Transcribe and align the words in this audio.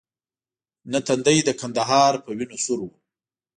نه 0.91 0.99
تندی 1.07 1.39
د 1.43 1.49
کندهار 1.61 2.13
په 2.25 2.29
وینو 2.37 2.57
سور 2.65 2.79
وو. 2.81 2.91